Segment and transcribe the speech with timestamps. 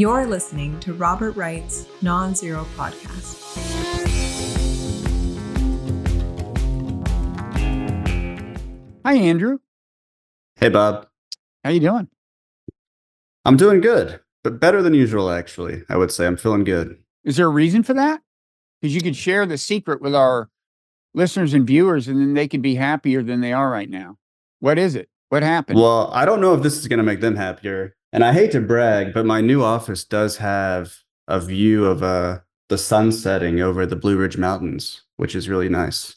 [0.00, 3.34] You're listening to Robert Wright's Non Zero Podcast.
[9.04, 9.58] Hi, Andrew.
[10.54, 11.08] Hey, Bob.
[11.64, 12.06] How you doing?
[13.44, 15.82] I'm doing good, but better than usual, actually.
[15.88, 16.98] I would say I'm feeling good.
[17.24, 18.20] Is there a reason for that?
[18.80, 20.48] Because you could share the secret with our
[21.12, 24.16] listeners and viewers, and then they could be happier than they are right now.
[24.60, 25.08] What is it?
[25.30, 25.80] What happened?
[25.80, 27.96] Well, I don't know if this is going to make them happier.
[28.12, 32.38] And I hate to brag, but my new office does have a view of uh,
[32.68, 36.16] the sun setting over the Blue Ridge Mountains, which is really nice.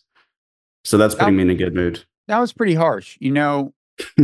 [0.84, 2.06] So that's putting me in a good mood.
[2.28, 3.18] that was pretty harsh.
[3.20, 3.74] You know,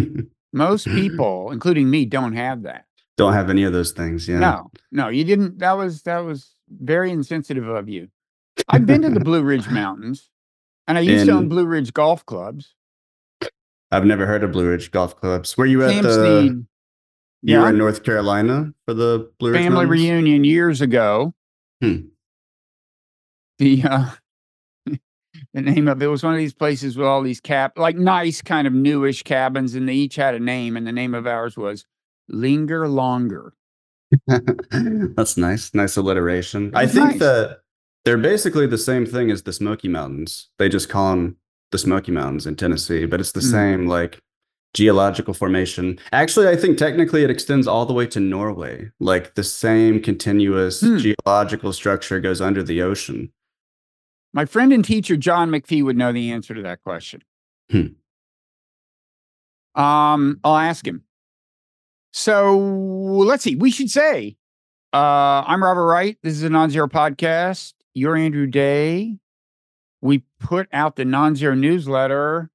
[0.54, 2.86] most people, including me, don't have that.
[3.18, 4.28] Don't have any of those things.
[4.28, 4.40] Yeah.
[4.40, 5.60] No, no, you didn't.
[5.60, 8.08] That was that was very insensitive of you.
[8.70, 10.30] I've been to the Blue Ridge Mountains,
[10.88, 12.74] and I used to own Blue Ridge golf clubs.
[13.92, 15.58] I've never heard of Blue Ridge Golf Clubs.
[15.58, 16.14] Were you at the?
[16.14, 16.66] Sneed,
[17.44, 20.02] You were in North Carolina for the Blue Ridge family Mountains?
[20.02, 21.34] reunion years ago.
[21.82, 22.08] Hmm.
[23.60, 24.10] The uh,
[25.54, 28.42] the name of it was one of these places with all these cap like nice
[28.42, 31.56] kind of newish cabins, and they each had a name, and the name of ours
[31.58, 31.86] was
[32.28, 33.54] Linger Longer.
[34.28, 35.74] That's nice.
[35.74, 36.72] Nice alliteration.
[36.76, 37.20] I think nice.
[37.20, 37.60] that
[38.06, 40.50] they're basically the same thing as the Smoky Mountains.
[40.60, 41.38] They just call them
[41.72, 43.52] the Smoky Mountains in Tennessee, but it's the Mm.
[43.52, 44.20] same like
[44.74, 45.98] geological formation.
[46.12, 48.92] Actually, I think technically it extends all the way to Norway.
[49.00, 50.98] Like the same continuous Hmm.
[50.98, 53.32] geological structure goes under the ocean.
[54.34, 57.24] My friend and teacher John McPhee would know the answer to that question.
[57.72, 57.88] Hmm.
[59.76, 61.04] Um, I'll ask him.
[62.14, 63.56] So let's see.
[63.56, 64.38] We should say,
[64.94, 66.18] uh, I'm Robert Wright.
[66.24, 67.74] This is a non-zero podcast.
[67.94, 69.18] You're Andrew Day.
[70.02, 72.50] We put out the non-zero newsletter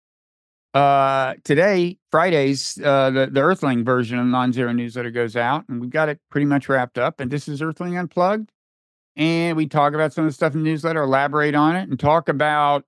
[0.74, 5.80] uh today fridays uh the, the earthling version of the non-zero newsletter goes out and
[5.80, 8.50] we've got it pretty much wrapped up and this is earthling unplugged
[9.16, 11.98] and we talk about some of the stuff in the newsletter, elaborate on it, and
[11.98, 12.84] talk about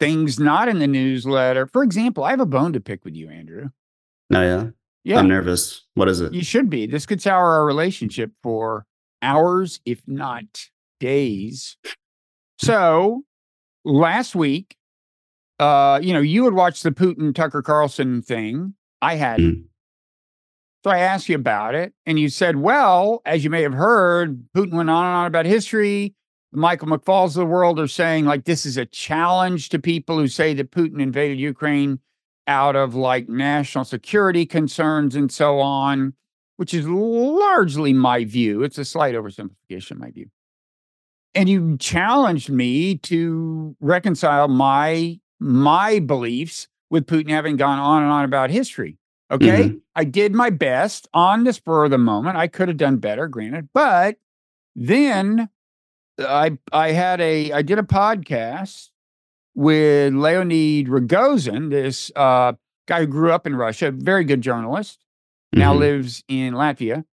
[0.00, 1.66] things not in the newsletter.
[1.66, 3.70] For example, I have a bone to pick with you, Andrew.
[4.34, 4.66] Oh yeah.
[5.04, 5.84] Yeah, I'm nervous.
[5.94, 6.32] What is it?
[6.32, 6.86] you should be.
[6.86, 8.86] This could sour our relationship for
[9.22, 10.44] hours, if not
[10.98, 11.76] days.
[12.58, 13.22] So
[13.84, 14.75] last week,
[15.58, 18.74] uh, you know, you had watched the Putin Tucker Carlson thing.
[19.00, 19.68] I hadn't.
[20.84, 24.46] So I asked you about it, and you said, well, as you may have heard,
[24.54, 26.14] Putin went on and on about history.
[26.52, 30.16] The Michael McFauls of the world are saying, like, this is a challenge to people
[30.16, 31.98] who say that Putin invaded Ukraine
[32.46, 36.14] out of like national security concerns and so on,
[36.56, 38.62] which is largely my view.
[38.62, 40.28] It's a slight oversimplification, my view.
[41.34, 48.12] And you challenged me to reconcile my my beliefs with Putin having gone on and
[48.12, 48.98] on about history.
[49.30, 49.76] Okay.
[49.96, 52.36] I did my best on the spur of the moment.
[52.36, 54.16] I could have done better, granted, but
[54.76, 55.48] then
[56.18, 58.90] I I had a I did a podcast
[59.54, 62.52] with Leonid Ragozin, this uh,
[62.86, 65.04] guy who grew up in Russia, very good journalist,
[65.52, 65.78] now Mhm.
[65.78, 67.04] lives in Latvia,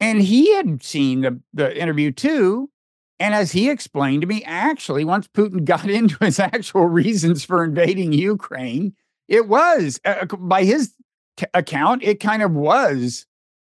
[0.00, 2.70] and he had seen the the interview too.
[3.18, 7.64] And as he explained to me, actually, once Putin got into his actual reasons for
[7.64, 8.94] invading Ukraine,
[9.28, 10.94] it was uh, by his
[11.36, 13.26] t- account, it kind of was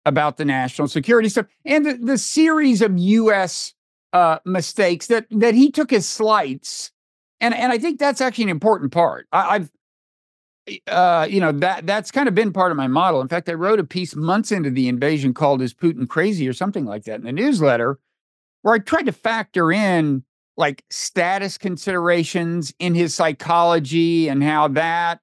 [0.06, 3.74] about the national security stuff and the, the series of U.S.
[4.12, 6.92] Uh, mistakes that that he took as slights,
[7.40, 9.28] and and I think that's actually an important part.
[9.32, 9.72] I, I've
[10.88, 13.22] uh, you know that that's kind of been part of my model.
[13.22, 16.54] In fact, I wrote a piece months into the invasion called "Is Putin Crazy?" or
[16.54, 18.00] something like that in the newsletter,
[18.64, 20.24] where I tried to factor in
[20.58, 25.20] like status considerations in his psychology and how that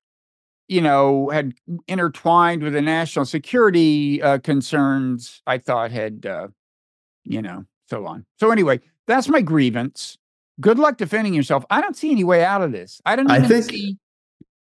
[0.68, 1.54] you know had
[1.88, 6.48] intertwined with the national security uh, concerns I thought had uh,
[7.24, 8.24] you know so on.
[8.38, 10.16] So anyway, that's my grievance.
[10.60, 11.64] Good luck defending yourself.
[11.70, 13.00] I don't see any way out of this.
[13.04, 13.96] I don't I think- see.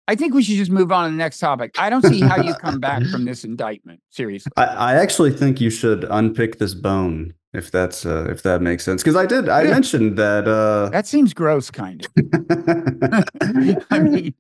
[0.07, 1.75] I think we should just move on to the next topic.
[1.79, 4.01] I don't see how you come back from this indictment.
[4.11, 4.53] Seriously.
[4.55, 8.85] I, I actually think you should unpick this bone if that's uh, if that makes
[8.85, 9.71] sense because I did I Yeah.
[9.71, 12.13] mentioned that uh, That seems gross, kind of.
[13.91, 14.35] I mean,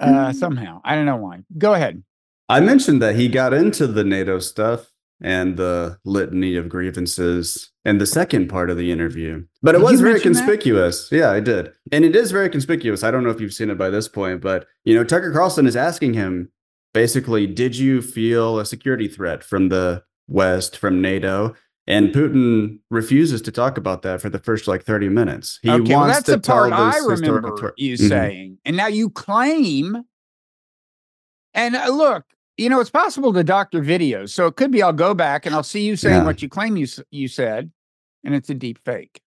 [0.00, 0.80] uh, somehow.
[0.84, 1.40] I don't know why.
[1.58, 2.02] Go ahead.
[2.48, 4.92] I mentioned that he got into the NATO stuff
[5.22, 9.44] and the litany of grievances and the second part of the interview.
[9.62, 10.38] But it Did you was very mention that?
[10.40, 11.08] conspicuous.
[11.10, 11.72] Yeah, I did.
[11.90, 13.02] And it is very conspicuous.
[13.02, 15.66] I don't know if you've seen it by this point, but you know, Tucker Carlson
[15.66, 16.50] is asking him
[16.94, 21.54] basically, did you feel a security threat from the West, from NATO?
[21.88, 25.60] And Putin refuses to talk about that for the first like 30 minutes.
[25.62, 28.08] He okay, well, wants that's to the part I remember tor- you Mhm.
[28.08, 28.58] saying.
[28.64, 30.02] And now you claim.
[31.54, 32.24] And uh, look,
[32.56, 34.30] you know, it's possible to doctor videos.
[34.30, 36.24] So it could be I'll go back and I'll see you saying Yeah.
[36.24, 37.70] what you claim you you said,
[38.24, 39.20] and it's a deep fake.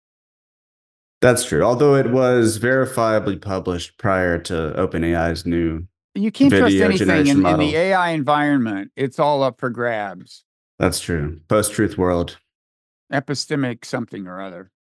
[1.21, 1.63] That's true.
[1.63, 5.87] Although it was verifiably published prior to OpenAI's new.
[6.15, 8.93] You can't trust anything in, in the AI environment.
[8.97, 10.45] It's all up for grabs.
[10.79, 11.41] That's true.
[11.49, 12.39] Post truth world.
[13.13, 14.71] Epistemic something or other.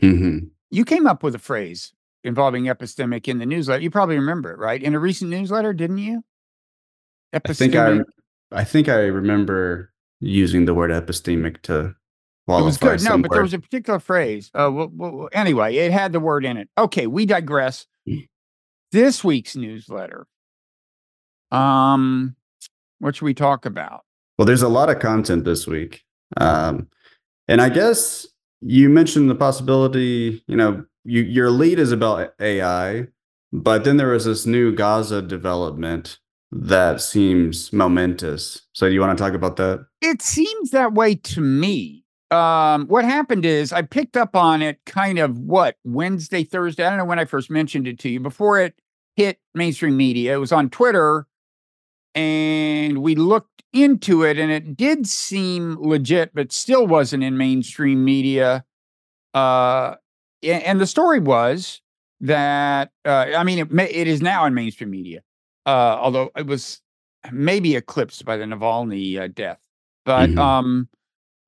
[0.00, 0.38] hmm
[0.70, 1.92] You came up with a phrase
[2.24, 3.82] involving epistemic in the newsletter.
[3.82, 4.82] You probably remember it, right?
[4.82, 6.22] In a recent newsletter, didn't you?
[7.32, 8.04] I think I, Epistemic.
[8.52, 11.94] I think I remember using the word epistemic to It
[12.48, 13.04] was qualify good.
[13.04, 14.50] No, but there was a particular phrase.
[14.54, 16.68] Uh, well, well, well, anyway, it had the word in it.
[16.76, 17.86] Okay, we digress.
[18.08, 18.26] Mm.
[18.90, 20.26] This week's newsletter.
[21.50, 22.36] Um,
[22.98, 24.04] what should we talk about?
[24.38, 26.04] Well, there's a lot of content this week.
[26.36, 26.88] Um,
[27.48, 28.26] and I guess
[28.60, 33.08] you mentioned the possibility, you know, you, your lead is about AI,
[33.52, 36.18] but then there was this new Gaza development
[36.50, 38.62] that seems momentous.
[38.72, 39.86] So do you want to talk about that?
[40.00, 42.04] It seems that way to me.
[42.30, 46.84] Um, what happened is I picked up on it kind of what Wednesday, Thursday.
[46.84, 48.74] I don't know when I first mentioned it to you before it
[49.16, 50.34] hit mainstream media.
[50.34, 51.26] It was on Twitter,
[52.18, 58.04] and we looked into it, and it did seem legit, but still wasn't in mainstream
[58.04, 58.64] media.
[59.34, 59.94] Uh,
[60.42, 61.80] and the story was
[62.20, 65.20] that uh, I mean, it, may, it is now in mainstream media,
[65.66, 66.80] uh, although it was
[67.30, 69.60] maybe eclipsed by the Navalny uh, death.
[70.04, 70.38] But Mhm.
[70.38, 70.88] um,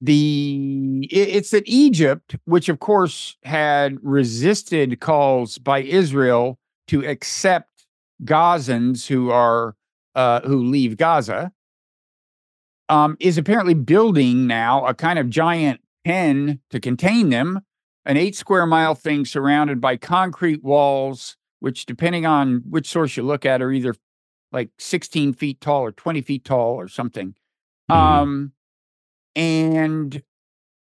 [0.00, 6.58] the it, it's that Egypt, which of course had resisted calls by Israel
[6.88, 7.86] to accept
[8.24, 9.74] Gazans who are
[10.14, 11.52] uh, who leave Gaza,
[12.88, 17.60] um, is apparently building now a kind of giant pen to contain them,
[18.04, 23.22] an eight square mile thing surrounded by concrete walls, which, depending on which source you
[23.22, 23.94] look at, are either
[24.52, 27.34] like 16 feet tall or 20 feet tall or something.
[27.90, 27.94] Mhm.
[27.94, 28.52] Um,
[29.36, 30.22] and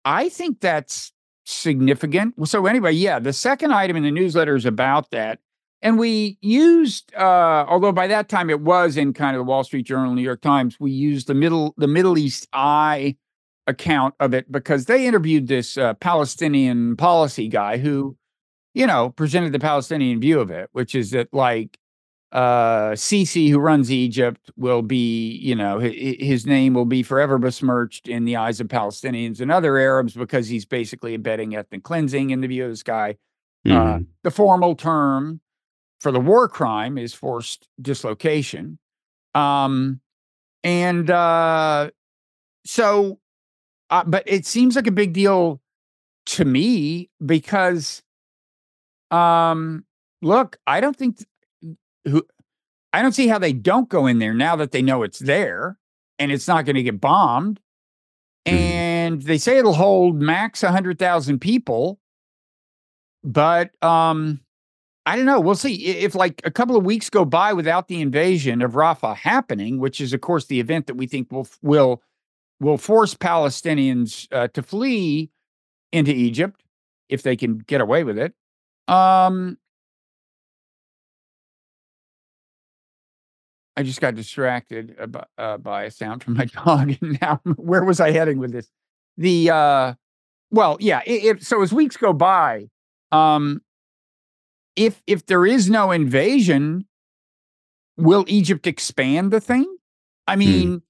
[0.06, 1.12] I think that's
[1.46, 2.36] significant.
[2.38, 5.40] Well, so anyway, yeah, the second item in the newsletter is about that.
[5.82, 9.64] And we used, uh, although by that time it was in kind of the Wall
[9.64, 13.16] Street Journal, New York Times, we used the middle the Middle East Eye
[13.68, 18.18] account of it because they interviewed this uh, Palestinian policy guy who,
[18.74, 21.78] you know, presented the Palestinian view of it, which is that like
[22.34, 27.38] uh Sisi who runs Egypt will be, you know, hi- his name will be forever
[27.38, 32.32] besmirched in the eyes of Palestinians and other Arabs because he's basically abetting ethnic cleansing
[32.32, 33.16] in the view of this guy.
[33.66, 34.08] Uh, Mhm.
[34.24, 35.40] the formal term
[36.00, 38.78] for the war crime is forced dislocation.
[39.36, 40.02] Um,
[40.64, 41.92] and uh,
[42.66, 43.20] so,
[43.90, 45.62] uh, but it seems like a big deal
[46.28, 48.04] to me because,
[49.12, 49.86] um,
[50.22, 52.26] look, I don't think th- who,
[52.94, 55.78] I don't see how they don't go in there now that they know it's there
[56.20, 57.60] and it's not going to get bombed.
[58.48, 58.54] Mhm.
[58.54, 62.00] And they say it'll hold max 100,000 people
[63.24, 64.40] but um
[65.08, 65.40] i don't know.
[65.40, 65.86] We'll see.
[65.86, 70.02] If like a couple of weeks go by without the invasion of rafah happening which
[70.02, 72.04] is of course the event that we think will will
[72.60, 75.32] will force palestinians uh, to flee
[75.92, 76.64] into egypt
[77.08, 78.34] if they can get away with it
[78.88, 79.58] um
[83.78, 87.84] i just got distracted by, uh, by a sound from my dog and now where
[87.84, 88.70] was i heading with this?
[89.18, 89.94] The uh
[90.52, 92.68] well yeah i if so as weeks go by
[93.12, 93.62] um
[94.78, 96.86] if if there is no invasion
[97.98, 99.66] will egypt expand the thing
[100.28, 100.82] i mean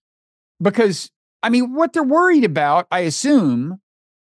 [0.61, 1.09] because
[1.41, 3.79] i mean what they're worried about i assume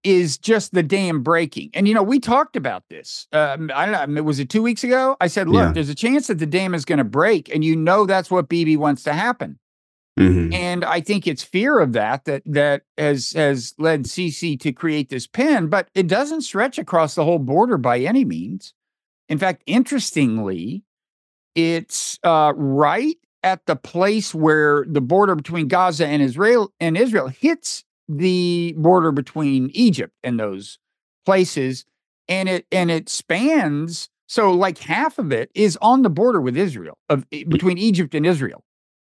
[0.04, 4.10] is just the dam breaking and you know we talked about this um, i don't
[4.14, 5.72] know was it two weeks ago i said look Yeah.
[5.72, 8.48] there's a chance that the dam is going to break and you know that's what
[8.50, 9.58] Bibi wants to happen
[10.18, 10.54] Mhm.
[10.54, 15.10] and I think it's fear of that that that has has led Sisi to create
[15.10, 18.74] this pen, but it doesn't stretch across the whole border by any means.
[19.30, 20.84] In fact, interestingly,
[21.56, 27.28] it's uh, right at the place where the border between Gaza and Israel and Israel
[27.28, 30.78] hits the border between Egypt and those
[31.26, 31.86] places,
[32.28, 34.10] and it and it spans.
[34.28, 38.26] So, like half of it is on the border with Israel, of between Egypt and
[38.26, 38.64] Israel.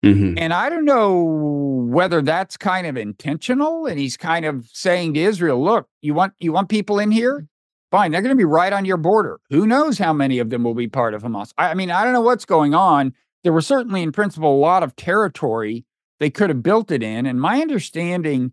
[0.04, 0.38] Mhm.
[0.38, 3.86] And I don't know whether that's kind of intentional.
[3.86, 7.48] And he's kind of saying to Israel, look, you want you want people in here?
[7.94, 9.40] Fine, they're going to be right on your border.
[9.52, 11.54] Who knows how many of them will be part of Hamas?
[11.60, 13.14] I, I mean, I don't know what's going on.
[13.44, 15.86] There was certainly, in principle, a lot of territory
[16.20, 17.28] they could have built it in.
[17.28, 18.52] And my understanding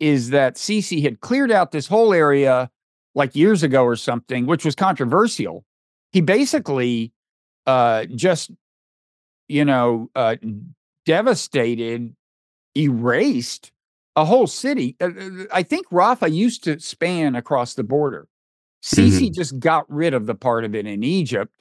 [0.00, 2.68] is that Sisi had cleared out this whole area
[3.14, 5.64] like years ago or something, which was controversial.
[6.10, 7.12] He basically
[7.66, 8.50] uh, just,
[9.46, 10.34] you know, uh,
[11.06, 12.16] devastated,
[12.76, 13.70] erased
[14.16, 14.96] a whole city.
[15.00, 18.26] Uh, uh, I think Rafah used to span across the border.
[18.82, 19.34] Sisi Mhm.
[19.34, 21.52] just got rid of the part of it in Egypt.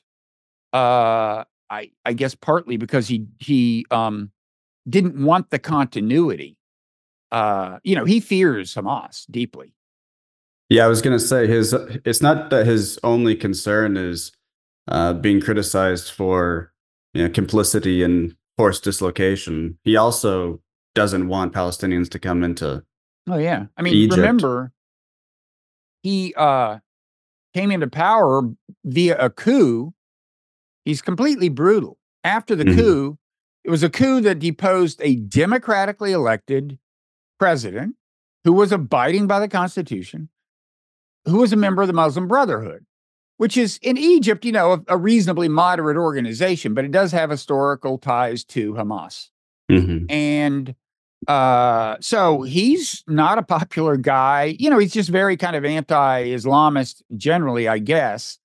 [0.73, 4.31] Uh, I I guess partly because he he um
[4.87, 6.57] didn't want the continuity.
[7.31, 9.73] Uh, you know, he fears Hamas deeply.
[10.69, 11.73] Yeah, I was gonna say his.
[12.05, 14.31] It's not that his only concern is
[14.87, 16.71] uh, being criticized for
[17.13, 19.77] you know complicity in forced dislocation.
[19.83, 20.61] He also
[20.95, 22.83] doesn't want Palestinians to come into.
[23.27, 23.65] Oh yeah.
[23.77, 24.17] I mean, Egypt.
[24.17, 24.71] remember
[26.03, 26.79] he uh
[27.59, 28.43] came into power
[28.85, 29.93] via a coup.
[30.85, 31.97] He's completely brutal.
[32.23, 32.75] After the Mhm.
[32.75, 33.17] coup,
[33.63, 36.79] it was a coup that deposed a democratically elected
[37.37, 37.95] president
[38.43, 40.29] who was abiding by the Constitution,
[41.25, 42.85] who was a member of the Muslim Brotherhood,
[43.37, 47.29] which is in Egypt, you know, a, a reasonably moderate organization, but it does have
[47.29, 49.29] historical ties to Hamas.
[49.69, 50.09] Mhm.
[50.09, 50.75] And
[51.27, 54.55] uh, so he's not a popular guy.
[54.57, 58.39] You know, he's just very kind of anti-Islamist generally, I guess.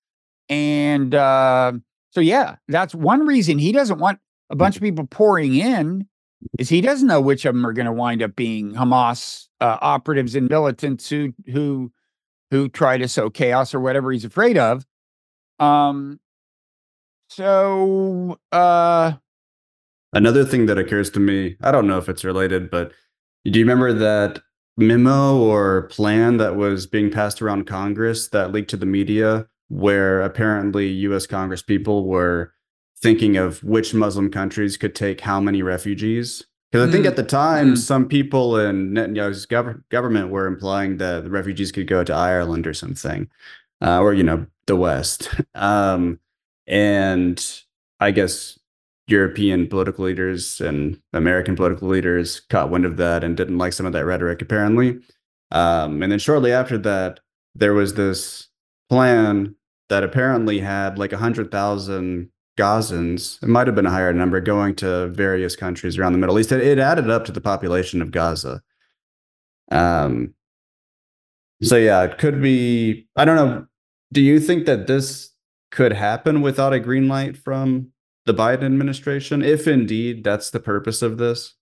[0.49, 1.73] And uh,
[2.11, 6.07] so, yeah, that's one reason he doesn't want a bunch of people pouring in.
[6.59, 9.77] Is he doesn't know which of them are going to wind up being Hamas uh,
[9.81, 11.91] operatives and militants who who
[12.51, 14.85] who try to sow chaos or whatever he's afraid of.
[15.59, 16.19] Um.
[17.29, 19.13] So, uh,
[20.15, 22.93] Another thing that occurs to me, I don't know if it's related, but
[23.43, 24.41] do you remember that
[24.77, 30.21] memo or plan that was being passed around Congress that leaked to the media, where
[30.21, 32.53] apparently US Congress people were
[32.97, 36.43] thinking of which Muslim countries could take how many refugees?
[36.71, 37.09] Because I think Mm.
[37.09, 37.77] at the time, Mm.
[37.77, 42.65] some people in Netanyahu's gov- government were implying that the refugees could go to Ireland
[42.65, 43.27] or something,
[43.81, 45.29] uh, or, you know, the West.
[45.55, 46.19] um,
[46.67, 47.45] and
[47.99, 48.57] I guess
[49.07, 53.85] European political leaders and American political leaders caught wind of that and didn't like some
[53.85, 54.99] of that rhetoric, apparently.
[55.51, 57.19] Um, and then shortly after that,
[57.53, 58.47] there was this
[58.89, 59.55] plan
[59.89, 63.43] that apparently had like 100,000 Gazans.
[63.43, 66.51] It might have been a higher number going to various countries around the Middle East.
[66.51, 68.61] It, it added up to the population of Gaza.
[69.71, 70.33] Um,
[71.61, 73.07] so, yeah, it could be.
[73.15, 73.65] I don't know.
[74.11, 75.31] Do you think that this
[75.71, 77.91] could happen without a green light from
[78.25, 81.55] the Biden administration, if indeed that's the purpose of this,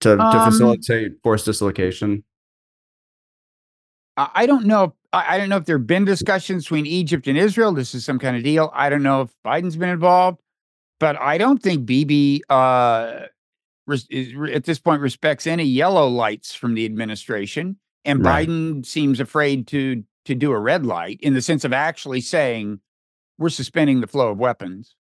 [0.00, 2.24] to, to Um, facilitate forced dislocation.
[4.16, 4.84] I don't know.
[4.84, 7.72] If, I don't know if there have been discussions between Egypt and Israel.
[7.72, 8.70] This is some kind of deal.
[8.74, 10.42] I don't know if Biden's been involved,
[10.98, 13.26] but I don't think Bibi uh,
[13.88, 18.46] is, at this point respects any yellow lights from the administration, and Right.
[18.46, 22.80] Biden seems afraid to to do a red light in the sense of actually saying
[23.38, 24.94] we're suspending the flow of weapons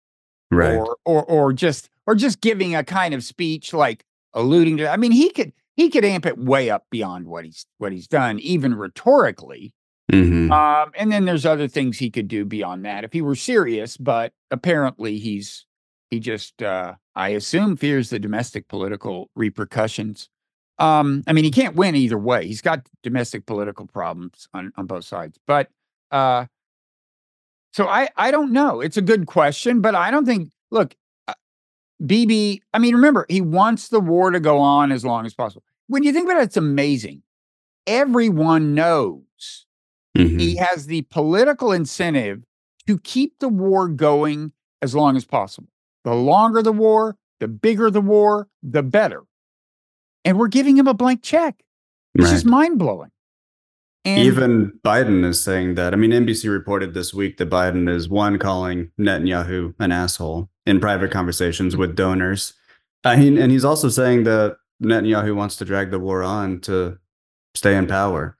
[0.51, 0.77] Right.
[0.77, 4.97] or or or just or just giving a kind of speech like alluding to I
[4.97, 8.39] mean he could he could amp it way up beyond what he's what he's done
[8.41, 9.73] even rhetorically
[10.11, 10.51] Mhm.
[10.51, 13.99] um and then there's other things he could do beyond that if he were serious
[13.99, 15.67] but apparently he's
[16.11, 20.31] he just uh I assume fears the domestic political repercussions
[20.79, 24.87] um I mean he can't win either way he's got domestic political problems on on
[24.87, 25.69] both sides but
[26.11, 26.47] uh
[27.73, 28.81] so I I don't know.
[28.81, 30.51] It's a good question, but I don't think.
[30.71, 30.95] Look,
[31.29, 31.35] uh,
[32.05, 32.63] Bibi.
[32.75, 35.63] I mean, remember he wants the war to go on as long as possible.
[35.89, 37.23] When you think about it, it's amazing.
[37.87, 39.67] Everyone knows
[40.17, 40.39] Mhm.
[40.41, 42.43] he has the political incentive
[42.87, 45.69] to keep the war going as long as possible.
[46.05, 49.23] The longer the war, the bigger the war, the better.
[50.25, 51.63] And we're giving him a blank check.
[52.15, 52.31] It's Right.
[52.33, 53.11] just mind blowing.
[54.09, 55.93] And Even Biden is saying that.
[55.93, 60.81] I mean, NBC reported this week that Biden is one calling Netanyahu an asshole in
[60.81, 62.55] private conversations with donors.
[63.05, 66.99] And he's also saying that Netanyahu wants to drag the war on to
[67.55, 68.37] stay in power.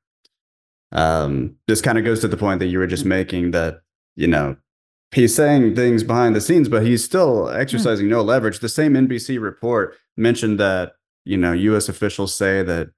[0.93, 3.83] Um, this kind of goes to the point that you were just making that,
[4.17, 4.57] you know,
[5.13, 8.61] he's saying things behind the scenes, but he's still exercising no leverage.
[8.61, 10.93] The same NBC report mentioned that,
[11.25, 12.91] you know, US officials say that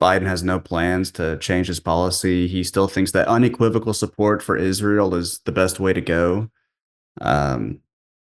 [0.00, 2.46] Biden has no plans to change his policy.
[2.46, 6.50] He still thinks that unequivocal support for Israel is the best way to go.
[7.20, 7.80] Um,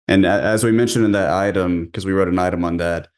[0.09, 3.09] and as we mentioned in that item, because we wrote an item on that,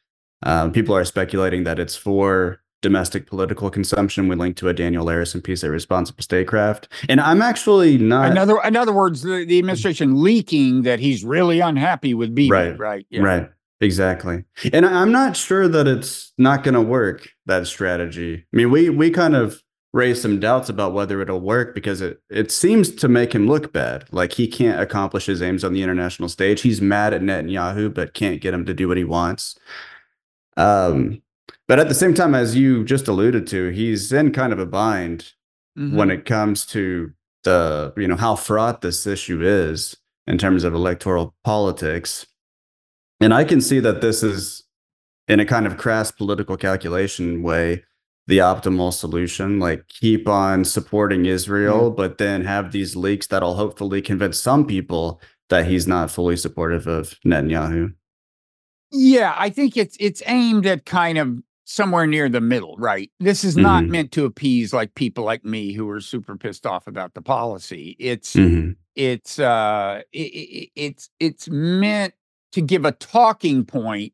[0.43, 4.27] um, people are speculating that it's for domestic political consumption.
[4.27, 6.89] We linked to a Daniel Larison piece at Responsible Statecraft.
[7.09, 11.23] And I'm actually not in other in other words, the, the administration leaking that he's
[11.23, 12.51] really unhappy with Bibi.
[12.51, 12.77] Right.
[12.77, 13.07] Right.
[13.09, 13.21] Yeah.
[13.21, 13.49] Right.
[13.83, 14.45] Exactly.
[14.71, 18.45] And I'm not sure that it's not going to work that strategy.
[18.53, 19.61] I mean, we we kind of
[19.91, 23.73] raise some doubts about whether it'll work because it it seems to make him look
[23.73, 24.05] bad.
[24.11, 26.61] Like he can't accomplish his aims on the international stage.
[26.61, 29.55] He's mad at Netanyahu, but can't get him to do what he wants.
[30.55, 31.21] Um,
[31.67, 34.65] but at the same time, as you just alluded to, he's in kind of a
[34.65, 35.33] bind
[35.77, 35.93] Mhm.
[35.95, 37.11] when it comes to
[37.43, 42.25] the you know how fraught this issue is in terms of electoral politics.
[43.23, 44.63] And I can see that this is
[45.29, 47.83] in a kind of crass political calculation way
[48.27, 54.01] the optimal solution like keep on supporting Israel but then have these leaks that'll hopefully
[54.01, 57.93] convince some people that he's not fully supportive of Netanyahu.
[58.91, 63.09] Yeah, I think it's it's aimed at kind of somewhere near the middle, right?
[63.21, 63.89] This is not Mhm.
[63.89, 67.95] meant to appease like people like me who are super pissed off about the policy.
[67.99, 68.75] It's Mhm.
[68.95, 72.13] it's uh i i- it's it's meant
[72.53, 74.13] to give a talking point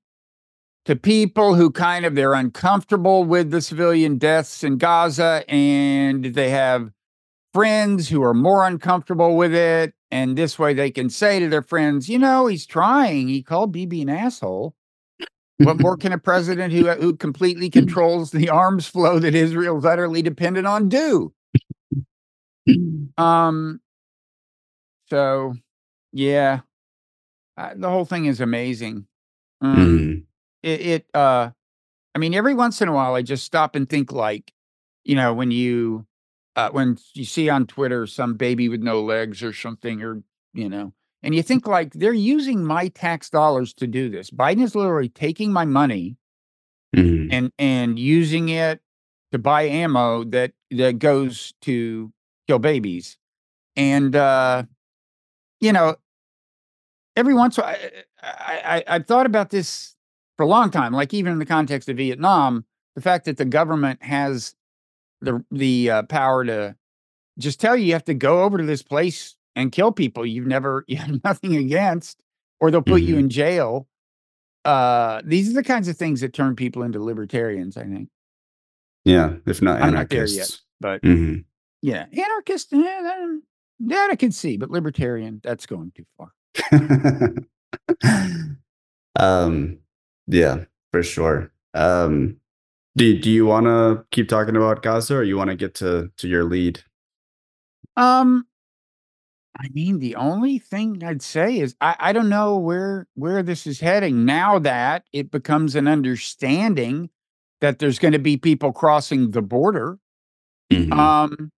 [0.86, 6.50] to people who kind of they're uncomfortable with the civilian deaths in Gaza and they
[6.50, 6.92] have
[7.54, 11.62] friends who are more uncomfortable with it and this way they can say to their
[11.62, 13.28] friends, you know, he's trying.
[13.28, 14.74] He called Bibi an asshole.
[15.58, 20.22] What more can a president who who completely controls the arms flow that Israel's utterly
[20.22, 21.34] dependent on do?
[23.18, 23.82] Um.
[25.10, 25.56] So,
[26.14, 26.60] yeah,
[27.60, 29.06] uh, the whole thing is amazing.
[29.62, 30.24] Um, Mhm.
[30.64, 31.06] it, it.
[31.14, 31.52] Uh,
[32.16, 34.54] I mean, every once in a while, I just stop and think, like,
[35.06, 36.08] you know, when you,
[36.56, 40.24] uh, when you see on Twitter some baby with no legs or something, or
[40.54, 44.32] you know, and you think like they're using my tax dollars to do this.
[44.32, 46.18] Biden is literally taking my money
[46.96, 47.32] Mhm.
[47.32, 48.82] and and using it
[49.32, 52.12] to buy ammo that that goes to
[52.48, 53.18] kill babies
[53.76, 54.64] and uh
[55.62, 55.96] you know
[57.20, 57.78] every once in a while
[58.24, 59.96] I, I i've thought about this
[60.38, 63.46] for a long time like even in the context of vietnam the fact that the
[63.46, 64.56] government has
[65.22, 66.76] the the uh, power to
[67.38, 70.48] just tell you you have to go over to this place and kill people you've
[70.48, 72.22] never you have nothing against
[72.62, 73.20] or they'll put you Mhm.
[73.20, 73.88] in jail
[74.66, 78.10] uh these are the kinds of things that turn people into libertarians i think
[79.06, 80.28] Yeah, if not I'm not there yet.
[80.28, 80.64] anarchists.
[80.82, 81.46] but Mhm.
[81.82, 83.42] yeah anarchist yeah, that,
[83.82, 86.32] that i can see but libertarian that's going too far
[89.20, 89.78] um,
[90.28, 91.52] yeah, for sure.
[91.74, 92.38] Um,
[92.98, 96.12] do do you want to keep talking about Gaza, or you want to get to
[96.18, 96.84] to your lead?
[97.98, 98.46] um
[99.58, 103.66] i mean the only thing i'd say is i i don't know where where this
[103.68, 107.10] is heading now that it becomes an understanding
[107.62, 109.98] that there's going to be people crossing the border
[110.72, 110.92] Mhm.
[110.94, 111.52] um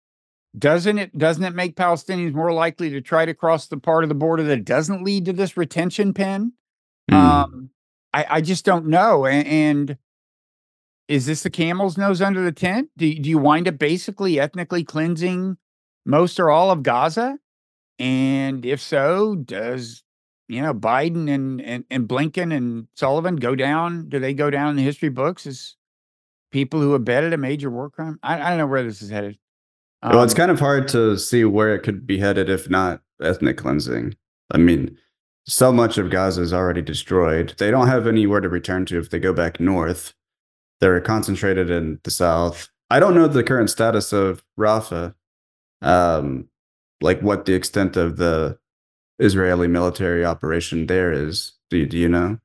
[0.57, 4.09] doesn't it doesn't it make palestinians more likely to try to cross the part of
[4.09, 6.53] the border that doesn't lead to this retention pen
[7.11, 7.15] Mhm.
[7.17, 7.71] Um,
[8.13, 9.25] I, I just don't know.
[9.27, 9.97] And, and
[11.07, 12.89] is this the camel's nose under the tent?
[12.97, 15.57] Do, do you wind up basically ethnically cleansing
[16.05, 17.37] most or all of Gaza?
[17.99, 20.03] And if so, does
[20.49, 24.09] you know Biden and, and and Blinken and Sullivan go down?
[24.09, 25.75] Do they go down in the history books as
[26.51, 28.19] people who abetted a major war crime?
[28.23, 29.37] I, I don't know where this is headed.
[30.03, 33.01] Well, it's Um, kind of hard to see where it could be headed if not
[33.21, 34.15] ethnic cleansing.
[34.51, 34.97] I mean,
[35.45, 37.55] so much of Gaza is already destroyed.
[37.57, 40.13] They don't have anywhere to return to if they go back north.
[40.79, 42.69] They're concentrated in the south.
[42.89, 45.13] I don't know the current status of Rafah,
[45.81, 46.49] um,
[47.01, 48.57] like what the extent of the
[49.19, 51.53] Israeli military operation there is.
[51.69, 52.39] Do, do you know?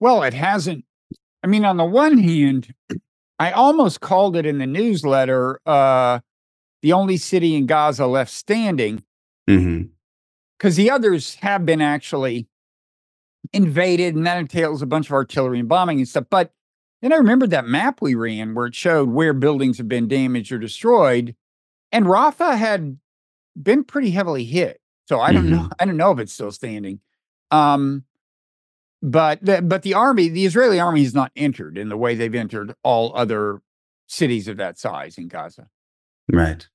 [0.00, 0.84] Well, it hasn't.
[1.42, 2.72] I mean, on the one hand,
[3.38, 6.20] I almost called it in the newsletter uh,
[6.82, 9.02] the only city in Gaza left standing
[10.58, 12.48] because the others have been actually
[13.52, 16.24] invaded, and that entails a bunch of artillery and bombing and stuff.
[16.30, 16.52] But
[17.02, 20.52] then I remembered that map we ran where it showed where buildings have been damaged
[20.52, 21.34] or destroyed,
[21.92, 22.98] and Rafah had
[23.60, 24.80] been pretty heavily hit.
[25.06, 25.68] So I don't know.
[25.78, 27.00] I don't know if it's still standing.
[27.50, 28.04] Um,
[29.00, 32.34] but the, but the army, the Israeli army, has not entered in the way they've
[32.34, 33.62] entered all other
[34.08, 35.68] cities of that size in Gaza.
[36.32, 36.66] Right.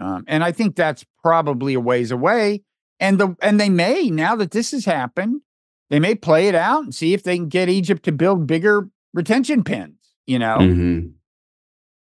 [0.00, 2.62] Um, and I think that's probably a ways away.
[2.98, 5.42] And the and they may now that this has happened,
[5.90, 8.88] they may play it out and see if they can get Egypt to build bigger
[9.14, 9.96] retention pens.
[10.26, 11.00] You know, hmm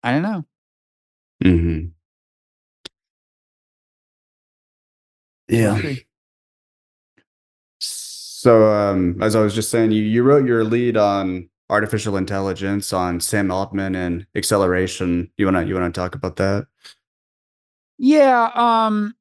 [0.03, 0.45] I don't know.
[1.43, 1.87] hmm
[5.49, 5.81] We'll Yeah.
[7.81, 12.93] So, um, as I was just saying, you, you wrote your lead on artificial intelligence
[12.93, 15.31] on Sam Altman and acceleration.
[15.37, 16.67] You wanna you wanna talk about that?
[17.99, 19.15] Yeah, um,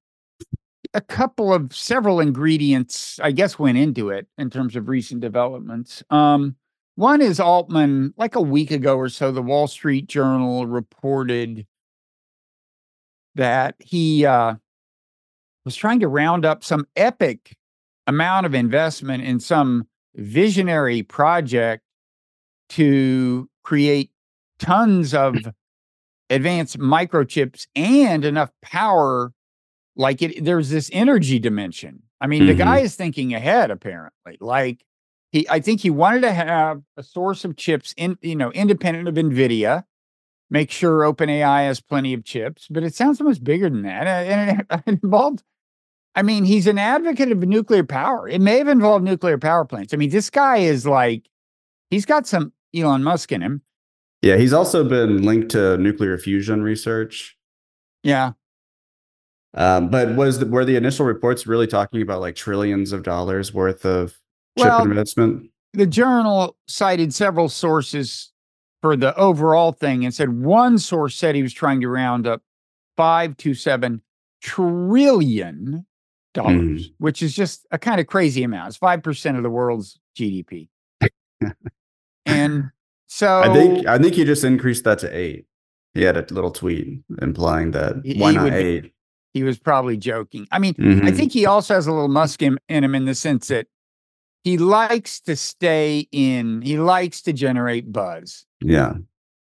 [0.94, 6.04] a couple of several ingredients, I guess, went into it in terms of recent developments.
[6.10, 6.56] Um,
[6.96, 11.68] One is Altman, like a week ago or so, the Wall Street Journal reported
[13.36, 14.56] that he uh,
[15.66, 17.56] was trying to round up some epic
[18.08, 21.84] amount of investment in some visionary project
[22.70, 24.12] to create
[24.60, 25.36] tons of
[26.30, 29.32] advanced microchips and enough power
[29.96, 32.04] like it there's this energy dimension.
[32.20, 32.48] I mean mm-hmm.
[32.50, 34.84] the guy is thinking ahead apparently like
[35.32, 39.08] he i think he wanted to have a source of chips in you know independent
[39.08, 39.84] of nvidia
[40.50, 44.66] make sure openai has plenty of chips but it sounds almost bigger than that and
[44.72, 45.44] it involved
[46.16, 48.28] i mean he's an advocate of nuclear power.
[48.28, 49.94] It may have involved nuclear power plants.
[49.94, 51.30] I mean this guy is like
[51.90, 53.62] he's got some elon musk in him
[54.22, 57.38] yeah, he's also been linked to nuclear fusion research.
[58.04, 58.32] Yeah.
[59.54, 63.54] Um, but was the, were the initial reports really talking about like trillions of dollars
[63.54, 64.12] worth of
[64.58, 65.50] chip well, investment?
[65.74, 68.32] The journal cited several sources
[68.82, 72.42] for the overall thing and said one source said he was trying to round up
[72.96, 74.02] five to seven
[74.42, 75.86] trillion
[76.34, 76.94] dollars, mm.
[76.98, 78.70] which is just a kind of crazy amount.
[78.70, 80.70] It's five percent of the world's GDP.
[82.28, 82.72] and
[83.08, 85.46] so I think I think he just increased that to eight.
[85.94, 88.94] He had a little tweet implying that why not would, eight?
[89.34, 90.48] He was probably joking.
[90.52, 91.08] I mean, mm-hmm.
[91.08, 93.68] I think he also has a little musk in, in him in the sense that
[94.44, 96.62] he likes to stay in.
[96.62, 98.46] He likes to generate buzz.
[98.62, 98.94] Yeah.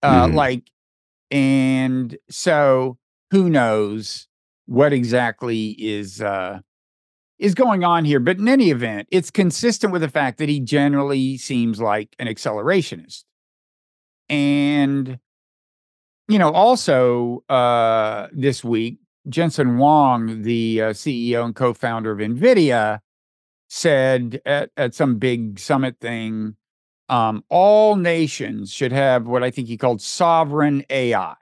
[0.01, 0.35] Uh, mm-hmm.
[0.35, 0.71] Like,
[1.31, 2.97] and so
[3.31, 4.27] who knows
[4.65, 6.59] what exactly is uh,
[7.43, 8.21] is going on here?
[8.21, 12.27] But in any event, it's consistent with the fact that he generally seems like an
[12.27, 13.25] accelerationist.
[14.29, 15.19] And,
[16.29, 22.19] you know, also uh, this week, Jensen Huang, the uh, CEO and co founder of
[22.19, 22.99] NVIDIA,
[23.67, 26.55] said at, at some big summit thing
[27.09, 31.35] um, all nations should have what I think he called sovereign AI,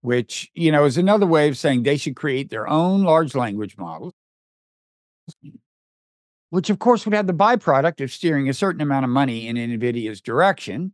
[0.00, 3.76] which, you know, is another way of saying they should create their own large language
[3.78, 4.14] models,
[6.50, 9.56] which of course would have the byproduct of steering a certain amount of money in
[9.56, 10.92] NVIDIA's direction.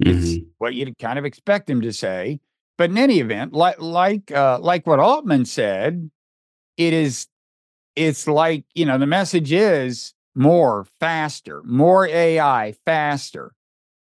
[0.00, 0.48] It's mm-hmm.
[0.58, 2.40] what you'd kind of expect him to say.
[2.78, 6.10] But in any event, like like uh, like what Altman said,
[6.76, 7.28] it is
[7.94, 13.52] it's like, you know, the message is more, faster, more AI, faster.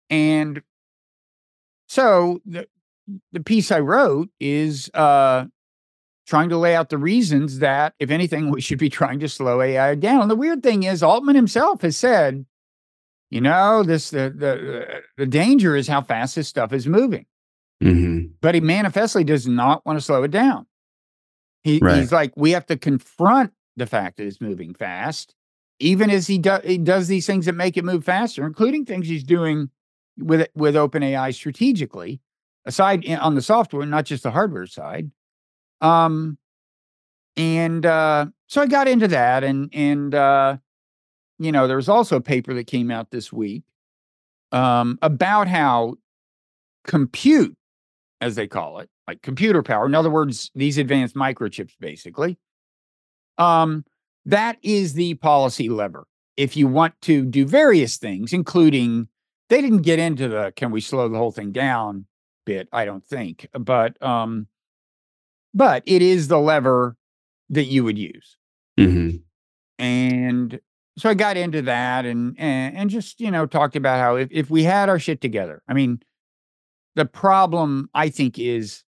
[0.10, 0.62] And
[1.88, 2.68] so the
[3.32, 5.46] the piece I wrote is uh
[6.28, 9.62] trying to lay out the reasons that, if anything, we should be trying to slow
[9.62, 10.22] AI down.
[10.22, 12.46] And the weird thing is, Altman himself has said
[13.30, 17.26] you know this the the the danger is how fast this stuff is moving
[17.84, 18.28] mm-hmm.
[18.42, 20.66] but he manifestly does not want to slow it down
[21.64, 21.98] he, right.
[21.98, 25.36] he's like we have to confront the fact that it's moving fast
[25.80, 29.08] even as he, do, he does these things that make it move faster including things
[29.08, 29.70] he's doing
[30.18, 32.20] with with openai strategically
[32.66, 35.12] aside on the software not just the hardware side
[35.82, 36.38] um
[37.36, 40.58] and uh so i got into that and and uh
[41.40, 43.64] you know, there was also a paper that came out this week
[44.52, 45.96] um, about how
[46.86, 47.56] compute,
[48.22, 52.38] as they call it, like computer power, in other words, these advanced microchips, basically,
[53.38, 53.86] um,
[54.26, 56.06] that is the policy lever.
[56.36, 59.08] If you want to do various things, including
[59.50, 62.06] they didn't get into the can we slow the whole thing down
[62.46, 64.48] bit, I don't think, but um,
[65.54, 66.96] but it is the lever
[67.50, 68.38] that you would use.
[68.80, 69.18] Mm-hmm.
[69.80, 70.60] And
[70.98, 74.30] so I got into that and, and and just you know talked about how if,
[74.32, 76.02] if we had our shit together, I mean,
[76.96, 78.84] the problem I think is,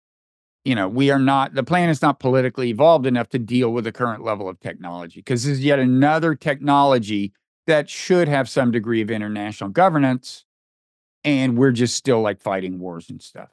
[0.65, 3.83] you know, we are not the plan is not politically evolved enough to deal with
[3.83, 7.31] the current level of technology because this is yet another technology
[7.67, 10.45] that should have some degree of international governance,
[11.23, 13.49] and we're just still like fighting wars and stuff.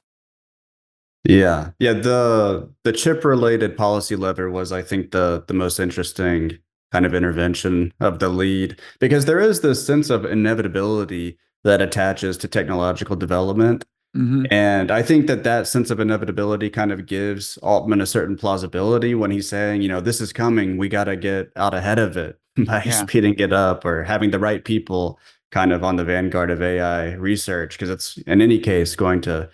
[1.29, 1.93] Yeah, yeah.
[1.93, 6.59] The the chip related policy lever was, I think, the the most interesting
[6.93, 12.37] kind of intervention of the lead because there is this sense of inevitability that attaches
[12.39, 13.85] to technological development
[14.17, 14.45] mm-hmm.
[14.51, 19.15] and i think that that sense of inevitability kind of gives altman a certain plausibility
[19.15, 22.17] when he's saying you know this is coming we got to get out ahead of
[22.17, 22.93] it by yeah.
[22.93, 25.19] speeding it up or having the right people
[25.51, 29.49] kind of on the vanguard of ai research because it's in any case going to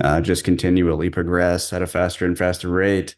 [0.00, 3.16] uh, just continually progress at a faster and faster rate.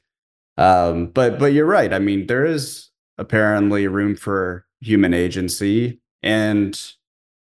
[0.57, 1.93] Um, but but you're right.
[1.93, 6.81] I mean there is apparently room for human agency and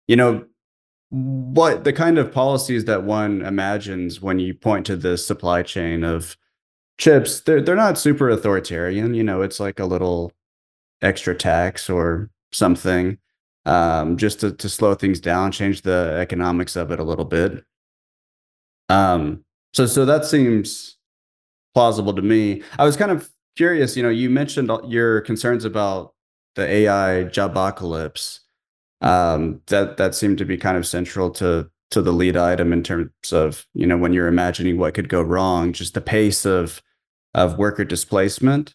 [0.06, 0.44] you know
[1.10, 6.04] what the kind of policies that one imagines when you point to this supply chain
[6.04, 6.37] of
[6.98, 9.14] chips they're they're not super authoritarian.
[9.14, 10.32] You know it's like a little
[11.02, 13.18] extra tax or something
[13.66, 17.64] um, just to, to slow things down, change the economics of it a little bit.
[18.88, 20.97] Um, so so that seems
[21.75, 22.62] plausible to me.
[22.79, 23.97] I was kind of curious.
[23.97, 26.14] You know, you mentioned your concerns about
[26.55, 28.40] the AI jobapocalypse.
[29.01, 32.83] Um, that that seemed to be kind of central to to the lead item in
[32.83, 36.83] terms of you know when you're imagining what could go wrong, just the pace of
[37.35, 38.75] of worker displacement.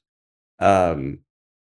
[0.60, 1.20] Um,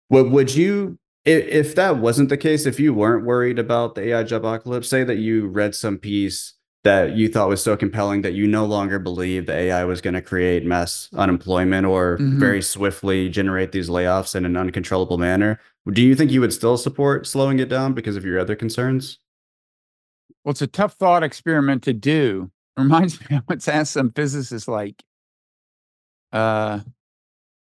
[0.10, 4.24] would would you if that wasn't the case, if you weren't worried about the AI
[4.24, 8.34] job apocalypse, say that you read some piece that you thought was so compelling that
[8.34, 12.40] you no longer believe the AI was going to create mass unemployment or mm-hmm.
[12.40, 15.60] very swiftly generate these layoffs in an uncontrollable manner.
[15.92, 19.20] Do you think you would still support slowing it down because of your other concerns?
[20.44, 22.52] Well, it's a tough thought experiment to do.
[22.78, 25.04] Reminds me of what's asked some physicists like,
[26.32, 26.80] uh,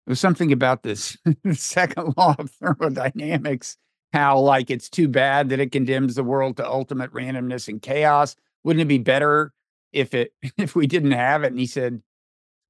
[0.06, 1.18] there's something about this
[1.52, 3.78] second law of thermodynamics,
[4.14, 8.36] how like it's too bad that it condemns the world to ultimate randomness and chaos
[8.66, 9.54] wouldn't it be better
[9.94, 11.48] if it if we didn't have it?
[11.48, 12.02] And he said,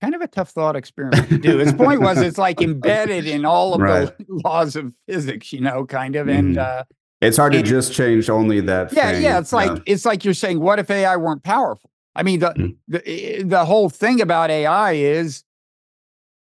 [0.01, 1.57] kind of a tough thought experiment to do.
[1.57, 4.15] His point was it's like embedded in all of right.
[4.17, 6.27] the laws of physics, you know, kind of.
[6.27, 6.59] And mm.
[6.59, 6.83] uh,
[7.21, 8.93] it's hard and, to just change only that.
[8.93, 9.23] Yeah, thing.
[9.23, 9.39] yeah.
[9.39, 9.83] It's like yeah.
[9.87, 11.89] it's like you're saying, what if AI weren't powerful?
[12.13, 12.75] I mean, the, mm.
[12.87, 15.43] the eh, the whole thing about AI is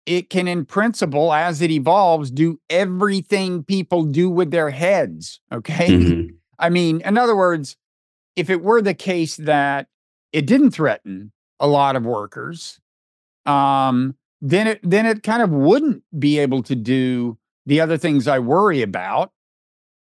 [0.05, 5.39] it can, in principle, as it evolves, do everything people do with their heads.
[5.51, 5.87] Okay.
[5.87, 6.35] Mm-hmm.
[6.57, 7.77] I mean, in other words,
[8.39, 9.87] if it were the case that
[10.31, 12.79] it didn't threaten a lot of workers,
[13.45, 18.27] um, then it then it kind of wouldn't be able to do the other things
[18.27, 19.33] I worry about.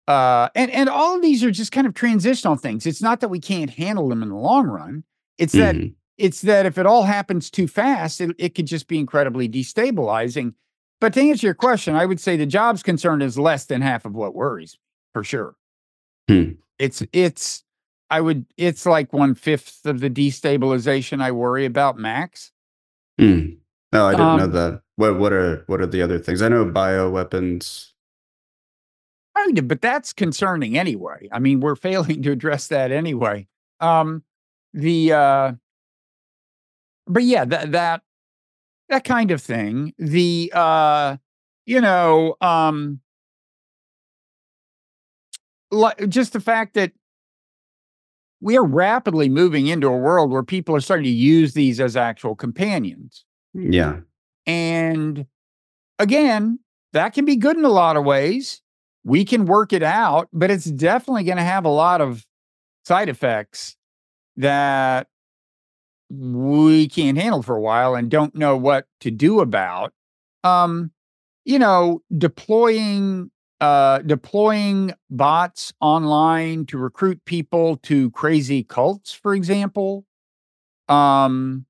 [0.08, 2.86] Uh, and and all of these are just kind of transitional things.
[2.86, 5.04] It's not that we can't handle them in the long run.
[5.38, 5.94] It's that mm-hmm.
[6.18, 10.56] it's that if it all happens too fast, it, it could just be incredibly destabilizing.
[11.00, 14.06] But to answer your question, I would say the jobs concern is less than half
[14.06, 14.78] of what worries
[15.14, 15.56] for sure.
[16.28, 16.54] Hmm.
[16.80, 17.64] It's it's
[18.14, 18.46] I would.
[18.58, 22.52] It's like one fifth of the destabilization I worry about max.
[23.20, 23.58] Mm.
[23.92, 24.82] No, I didn't um, know that.
[24.98, 26.44] What what are what are the other things?
[26.44, 27.96] I know bio weapons.
[29.36, 31.28] Kind of, but that's concerning anyway.
[31.32, 33.48] I mean, we're failing to address that anyway.
[33.80, 34.22] Um,
[34.76, 35.52] the uh,
[37.08, 38.04] but yeah, that that
[38.90, 39.96] that kind of thing.
[39.98, 41.18] The uh,
[41.66, 43.00] you know, um,
[45.72, 46.92] like just the fact that
[48.44, 51.96] we are rapidly moving into a world where people are starting to use these as
[51.96, 53.24] actual companions.
[53.54, 54.02] Yeah.
[54.46, 55.28] And
[55.98, 56.60] again,
[56.92, 58.62] that can be good in a lot of ways.
[59.06, 62.26] We can work it out, but it's definitely going to have a lot of
[62.84, 63.78] side effects
[64.36, 65.08] that
[66.10, 69.94] we can't handle for a while and don't know what to do about.
[70.44, 70.92] Um,
[71.46, 73.32] you know, deploying
[73.64, 80.04] uh, deploying bots online to recruit people to crazy cults, for example,
[80.90, 81.66] um,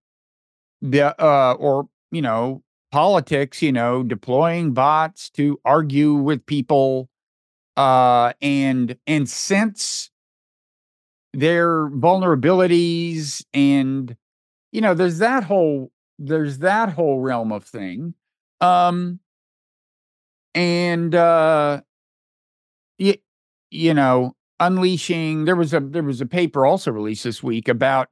[0.82, 7.10] the uh, or you know politics, you know, deploying bots to argue with people,
[7.77, 10.10] uh, and and sense
[11.34, 14.17] their vulnerabilities, and
[14.71, 18.15] you know, there's that whole there's that whole realm of thing.
[18.62, 19.19] Um,
[20.55, 21.81] and uh
[22.97, 23.15] you,
[23.71, 28.09] you know unleashing there was a there was a paper also released this week about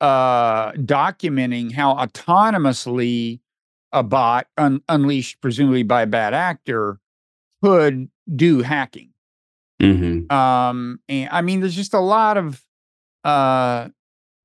[0.00, 3.40] uh documenting how autonomously
[3.92, 6.98] a bot un- unleashed presumably by a bad actor
[7.62, 9.10] could do hacking
[9.80, 10.30] mm-hmm.
[10.34, 12.62] um and i mean there's just a lot of
[13.24, 13.88] uh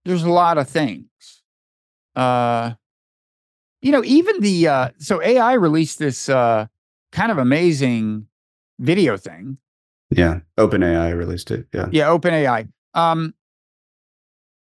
[0.06, 1.08] there's a lot of things
[2.16, 2.74] uh
[3.82, 6.68] you know even the uh so ai released this uh
[7.16, 8.28] kind of amazing
[8.80, 9.58] video thing.
[10.12, 11.66] Yeah, OpenAI released it.
[11.74, 12.68] Yeah, yeah, OpenAI.
[12.94, 13.34] Um,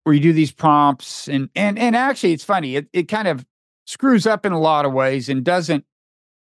[0.03, 2.75] where you do these prompts and and and actually, it's funny.
[2.75, 3.45] It it kind of
[3.85, 5.83] screws up in a lot of ways and doesn't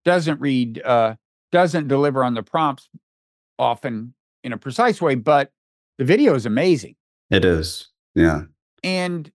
[0.03, 1.15] doesn't read uh
[1.51, 2.89] doesn't deliver on the prompts
[3.57, 5.51] often in a precise way, but
[5.97, 6.95] the video is amazing.
[7.29, 7.89] It is.
[8.15, 8.43] Yeah.
[8.83, 9.31] And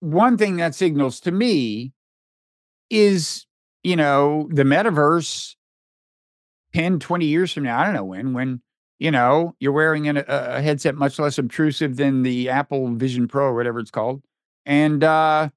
[0.00, 1.92] one thing that signals to me
[2.88, 3.46] is
[3.82, 5.54] you know, the metaverse
[6.74, 8.62] 10, 20 years from now, I don't know when, when,
[8.98, 13.46] you know, you're wearing an, a headset much less obtrusive than the Apple Vision Pro
[13.46, 14.22] or whatever it's called.
[14.66, 15.48] And, uh,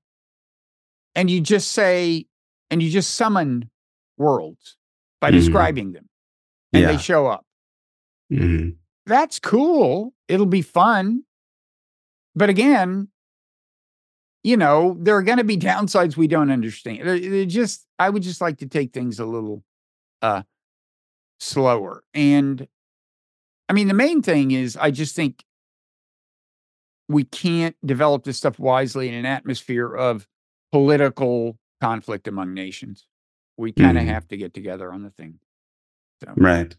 [1.15, 2.25] and you just say,
[2.71, 3.69] and you just summon
[4.17, 4.77] worlds
[5.21, 5.37] by mm-hmm.
[5.37, 6.09] describing them
[6.71, 6.91] and yeah.
[6.91, 7.45] they show up.
[8.31, 8.69] Mm-hmm.
[9.05, 10.13] That's cool.
[10.27, 11.23] It'll be fun.
[12.35, 13.09] But again,
[14.43, 17.07] you know, there are going to be downsides we don't understand.
[17.07, 19.63] They're, just, I would just like to take things a little
[20.21, 20.43] uh,
[21.39, 22.03] slower.
[22.13, 22.67] And
[23.69, 25.43] I mean, the main thing is I just think
[27.07, 30.27] we can't develop this stuff wisely in an atmosphere of
[30.71, 33.05] political conflict among nations.
[33.57, 34.07] We kind of Mhm.
[34.07, 35.39] have to get together on the thing.
[36.23, 36.75] So, Right.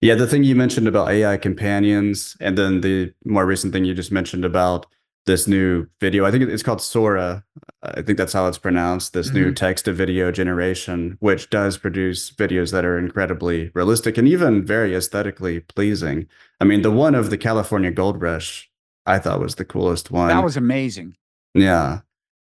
[0.00, 3.94] Yeah, the thing you mentioned about AI companions, and then the more recent thing you
[3.94, 4.86] just mentioned about
[5.28, 6.24] this new video.
[6.24, 7.44] I think it's called Sora.
[7.82, 9.12] I think that's how it's pronounced.
[9.12, 9.56] This new Mhm.
[9.56, 14.94] text to video generation, which does produce videos that are incredibly realistic and even very
[14.96, 16.26] aesthetically pleasing.
[16.60, 18.70] I mean, the one of the California Gold Rush,
[19.06, 20.28] I thought was the coolest one.
[20.28, 21.14] that was amazing.
[21.54, 22.00] Yeah.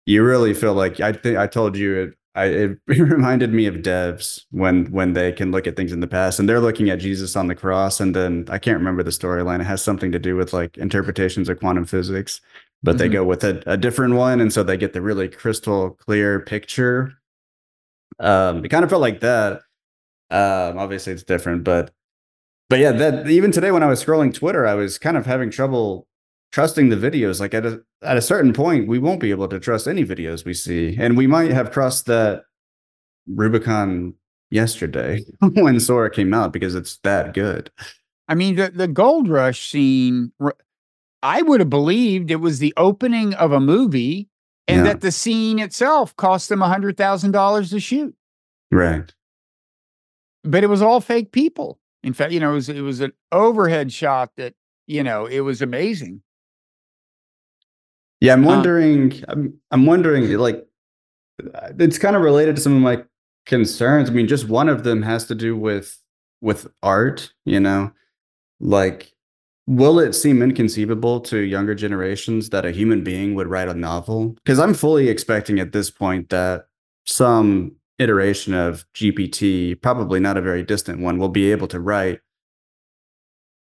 [0.05, 3.75] You really feel like I think I told you it I it reminded me of
[3.77, 6.99] devs when when they can look at things in the past and they're looking at
[6.99, 9.61] Jesus on the cross and then I can't remember the storyline.
[9.61, 12.41] It has something to do with like interpretations of quantum physics,
[12.83, 13.13] but they Mhm.
[13.13, 17.13] go with a, a different one and so they get the really crystal clear picture.
[18.19, 19.61] Um it kind of felt like that.
[20.31, 21.91] Um obviously it's different, but
[22.69, 25.51] but yeah, that even today when I was scrolling Twitter, I was kind of having
[25.51, 26.07] trouble
[26.51, 27.39] trusting the videos.
[27.39, 30.45] Like at a at a certain point, we won't be able to trust any videos
[30.45, 32.43] we see, and we might have crossed that
[33.27, 34.13] Rubicon
[34.49, 37.69] yesterday when Sora came out because it's that good.
[38.27, 40.31] I mean, the, the gold rush scene,
[41.23, 44.29] i would have believed it was the opening of a movie
[44.67, 44.93] and Yeah.
[44.93, 48.15] that the scene itself cost them $100,000 to shoot.
[48.69, 49.13] Right.
[50.43, 51.79] but it was all fake people.
[52.03, 54.53] In fact, you know, it was it was an overhead shot that
[54.87, 56.21] you know it was amazing.
[58.19, 59.23] Yeah, I'm Uh, wondering.
[59.27, 60.31] I'm, I'm wondering.
[60.37, 60.65] Like,
[61.53, 63.03] uh, it's kind of related to some of my
[63.45, 64.09] concerns.
[64.09, 65.97] I mean, just one of them has to do with
[66.41, 67.31] with art.
[67.45, 67.91] You know,
[68.59, 69.11] like,
[69.67, 74.29] will it seem inconceivable to younger generations that a human being would write a novel?
[74.43, 76.65] Because I'm fully expecting at this point that
[77.05, 82.19] some iteration of GPT, probably not a very distant one, will be able to write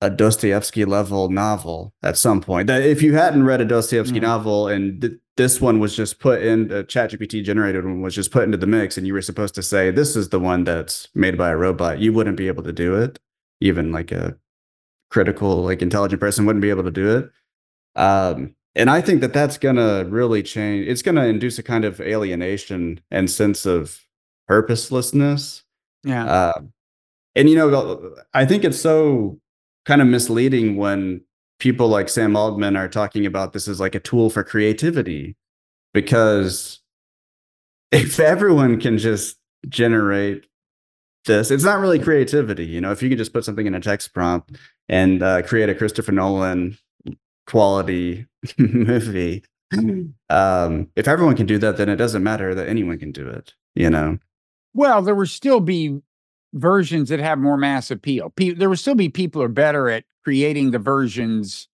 [0.04, 2.68] a Dostoevsky level novel at some point.
[2.68, 4.24] That if you hadn't read a Dostoevsky Mhm.
[4.24, 8.30] novel and th- this one was just put in a ChatGPT generated one was just
[8.32, 11.08] put into the mix, and you were supposed to say this is the one that's
[11.16, 13.18] made by a robot, you wouldn't be able to do it.
[13.62, 14.36] Even like a
[15.10, 17.30] critical, like intelligent person wouldn't be able to do it.
[18.00, 20.88] Um, and I think that that's gonna really change.
[20.88, 24.02] It's gonna induce a kind of alienation and sense of
[24.50, 25.64] purposelessness
[26.04, 26.62] Yeah, uh,
[27.36, 29.40] and you know, I think it's so
[29.86, 31.22] kind of misleading when
[31.60, 35.36] people like Sam Altman are talking about this as like a tool for creativity,
[35.94, 36.82] because
[37.92, 39.38] if everyone can just
[39.70, 40.46] generate
[41.26, 42.66] this, it's not really creativity.
[42.66, 44.58] You know, if you can just put something in a text prompt
[44.90, 46.78] and uh, create a Christopher Nolan
[47.48, 48.26] quality
[48.58, 49.44] movie,
[50.30, 53.54] um, if everyone can do that, then it doesn't matter that anyone can do it.
[53.76, 54.20] You know.
[54.74, 56.00] well, there would still be
[56.54, 58.30] versions that have more mass appeal.
[58.30, 61.68] Pe- there will still be people who are better at creating the versions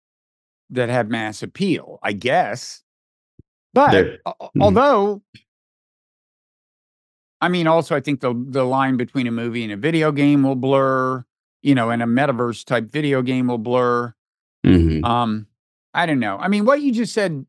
[0.71, 2.83] that have mass appeal, I guess.
[3.73, 4.62] But There- Mhm.
[4.62, 5.23] although,
[7.41, 10.43] I mean, also I think the the line between a movie and a video game
[10.43, 11.25] will blur.
[11.62, 14.15] You know, and a metaverse type video game will blur.
[14.65, 15.05] Mhm.
[15.05, 15.47] Um,
[15.95, 16.37] I don't know.
[16.39, 17.45] I mean, what you just said,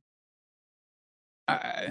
[1.47, 1.87] uh,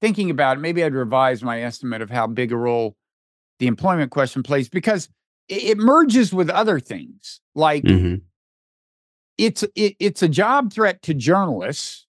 [0.00, 2.96] thinking about it, maybe I'd revise my estimate of how big a role
[3.62, 5.08] the employment question plays because
[5.48, 7.40] it, it merges with other things.
[7.54, 8.22] Like Mhm.
[9.38, 12.08] it's it, it's a job threat to journalists,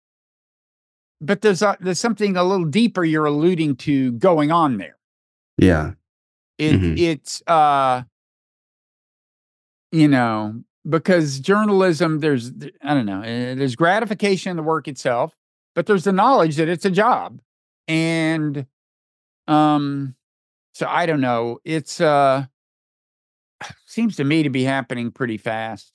[1.19, 4.97] but there's a, there's something a little deeper you're alluding to going on there.
[5.57, 5.93] Yeah.
[6.59, 6.99] It Mhm.
[6.99, 8.03] it's uh
[9.91, 12.51] you know because journalism there's
[12.83, 15.35] I don't know eh, there's gratification in the work itself,
[15.73, 17.41] but there's the knowledge that it's a job,
[17.87, 18.67] and
[19.47, 20.13] um
[20.73, 22.45] so I don't know it's uh
[23.85, 25.93] seems to me to be happening pretty fast.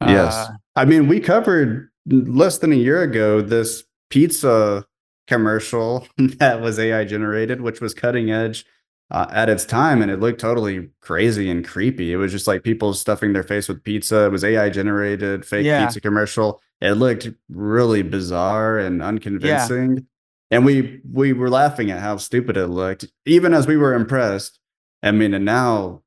[0.00, 0.34] Yes.
[0.34, 4.84] Uh, I mean, we covered less than a year ago this pizza
[5.28, 6.06] commercial
[6.38, 8.64] that was AI generated, which was cutting edge
[9.12, 10.02] uh, at its time.
[10.02, 12.12] And it looked totally crazy and creepy.
[12.12, 14.24] It was just like people stuffing their face with pizza.
[14.26, 15.84] It was AI generated, fake Yeah.
[15.84, 16.60] pizza commercial.
[16.80, 20.06] It looked really bizarre and unconvincing.
[20.52, 24.60] And we we were laughing at how stupid it looked, even as we were impressed.
[25.02, 26.02] I mean, and now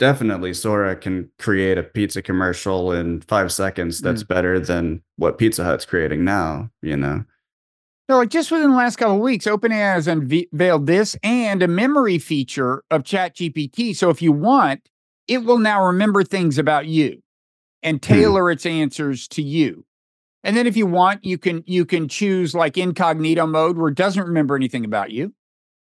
[0.00, 4.28] definitely Sora can create a pizza commercial in five seconds that's mm.
[4.28, 7.24] better than what Pizza Hut's creating now, you know?
[8.08, 11.68] No, like just within the last couple of weeks, OpenAI has unveiled this and a
[11.68, 13.94] memory feature of ChatGPT.
[13.94, 14.88] So if you want,
[15.28, 17.22] it will now remember things about you
[17.84, 18.12] and hmm.
[18.12, 19.84] tailor its answers to you.
[20.42, 23.94] And then if you want, you can you can choose like incognito mode where it
[23.96, 25.34] doesn't remember anything about you.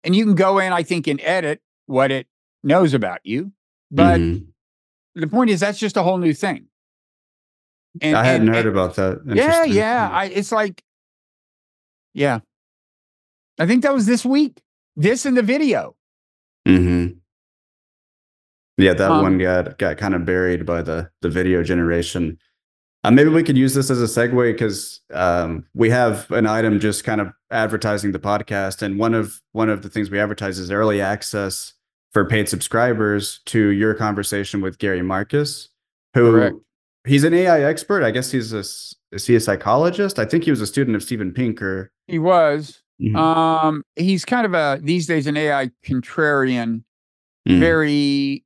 [0.04, 2.28] And you can go in, I think, and edit what it
[2.64, 3.54] knows about you.
[3.90, 4.48] But Mhm.
[5.16, 6.68] the point is that's just a whole new thing.
[8.02, 9.22] And, I hadn't and- heard and- about that.
[9.34, 10.10] Yeah, yeah.
[10.12, 10.84] I, it's like,
[12.14, 12.40] yeah.
[13.60, 14.62] I think that was this week.
[14.96, 15.96] This in the video.
[16.68, 17.18] Mm-hmm.
[18.78, 22.40] Yeah, that Um, one got got kind of buried by the the video generation.
[23.06, 26.80] Uh, maybe we could use this as a segue because um, we have an item
[26.80, 30.58] just kind of advertising the podcast, and one of one of the things we advertise
[30.58, 31.74] is early access
[32.14, 35.68] for paid subscribers to your conversation with Gary Marcus,
[36.14, 36.56] who Correct.
[37.06, 38.04] he's an AI expert.
[38.04, 40.18] I guess he's a is he a psychologist?
[40.18, 41.92] I think he was a student of Steven Pinker.
[42.08, 42.82] He was.
[43.02, 43.16] Mhm.
[43.18, 46.84] Um, he's kind of a these days an AI contrarian,
[47.50, 47.60] Mhm.
[47.60, 48.46] very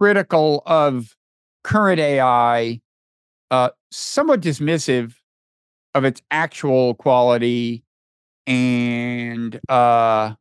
[0.00, 1.16] critical of
[1.64, 2.80] current AI,
[3.50, 5.14] uh, somewhat dismissive
[5.94, 7.84] of its actual quality,
[8.46, 10.34] and uh,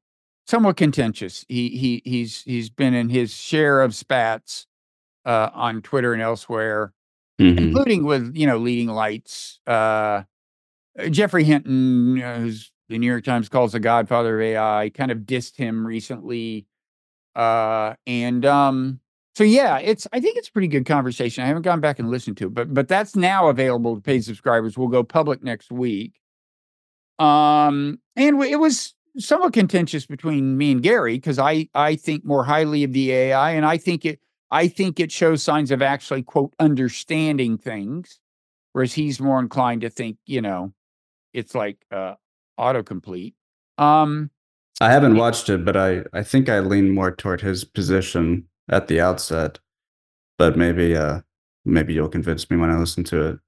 [0.47, 1.45] somewhat contentious.
[1.49, 4.67] He he he's he's been in his share of spats
[5.25, 6.93] uh, on Twitter and elsewhere
[7.39, 7.57] Mhm.
[7.57, 9.59] including with you know leading lights.
[9.65, 10.23] Uh,
[11.09, 15.19] Geoffrey Hinton, uh, who's the New York Times calls the Godfather of AI, kind of
[15.19, 16.65] dissed him recently,
[17.35, 18.99] uh, and um,
[19.35, 21.43] so yeah, it's I think it's a pretty good conversation.
[21.43, 24.23] I haven't gone back and listened to it, but but that's now available to paid
[24.23, 24.77] subscribers.
[24.77, 26.19] We'll go public next week.
[27.19, 32.43] Um, and it was somewhat contentious between me and Gary because I I think more
[32.43, 34.19] highly of the AI, and I think it
[34.51, 38.19] I think it shows signs of actually, quote, understanding things,
[38.73, 40.73] whereas he's more inclined to think, you know,
[41.33, 42.15] it's like uh,
[42.59, 43.35] autocomplete.
[43.77, 44.31] Um,
[44.81, 48.87] I haven't watched it, but I, I think I lean more toward his position at
[48.87, 49.59] the outset.
[50.37, 51.21] But maybe uh
[51.65, 53.39] maybe you'll convince me when I listen to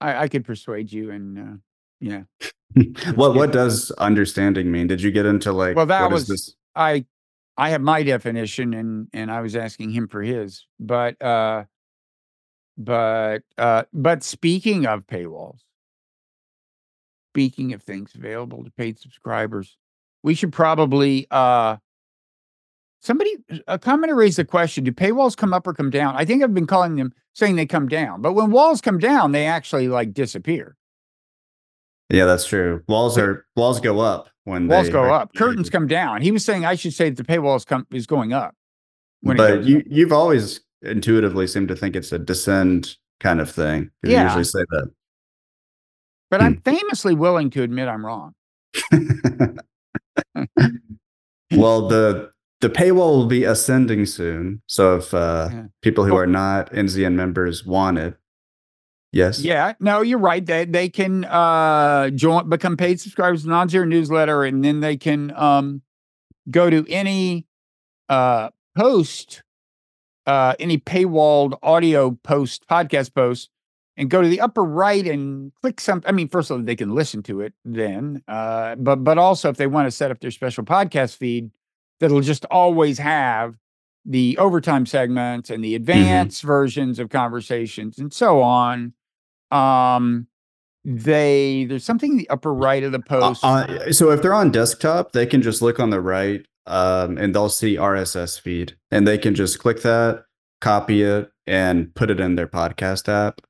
[0.00, 1.56] I, I could persuade you, and uh,
[2.00, 2.22] yeah,
[3.14, 4.86] what what does understanding mean?
[4.86, 6.54] Did you get into like Well, that what is was- this?
[6.74, 7.04] I
[7.58, 11.64] I have my definition, and and I was asking him for his, but uh,
[12.78, 15.58] but uh, but speaking of paywalls,
[17.32, 19.76] speaking of things available to paid subscribers,
[20.22, 21.76] we should probably uh
[23.00, 23.34] somebody
[23.66, 26.54] a commenter raised the question do paywalls come up or come down i think i've
[26.54, 30.12] been calling them saying they come down but when walls come down they actually like
[30.12, 30.76] disappear
[32.10, 32.82] Yeah, that's true.
[32.88, 36.30] Walls are walls go up when walls they go are up curtains come down he
[36.30, 38.54] was saying i should say that the paywalls come is going up
[39.22, 39.84] But you up.
[39.88, 43.90] you've always intuitively seemed to think it's a descend kind of thing.
[44.02, 44.22] You Yeah.
[44.24, 44.90] usually say that.
[46.30, 46.46] but Hmm.
[46.46, 48.34] i'm famously willing to admit i'm wrong
[51.52, 52.30] well, the
[52.60, 54.62] the paywall will be ascending soon.
[54.66, 55.64] So if uh, Yeah.
[55.82, 58.16] people who are not NZN members want it,
[59.12, 63.50] yes, yeah no you're right they, they can uh join become paid subscribers to the
[63.50, 65.82] non-zero newsletter and then they can um
[66.50, 67.44] go to any
[68.08, 69.42] uh post
[70.26, 73.50] uh any paywalled audio post podcast post
[73.96, 76.76] and go to the upper right and click some i mean first of all they
[76.76, 80.20] can listen to it then uh but but also if they want to set up
[80.20, 81.50] their special podcast feed
[82.00, 83.54] that'll just always have
[84.04, 88.92] the overtime segments and the advanced versions of conversations and so on
[89.50, 90.26] um
[90.84, 93.02] they there's something in the upper right of the Uh,
[93.34, 97.18] post uh, so if they're on desktop, they can just look on the right, um,
[97.18, 100.24] and they'll see RSS feed, and they can just click that,
[100.62, 103.42] copy it, and put it in their podcast app.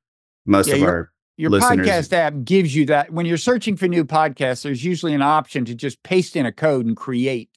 [0.45, 3.13] Most Yeah, of our Your listeners- podcast app gives you that.
[3.13, 6.53] When you're searching for new podcasts, there's usually an option to just paste in a
[6.53, 7.49] code and create